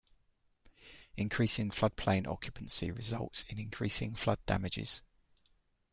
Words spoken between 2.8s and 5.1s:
results in increasing flood damages.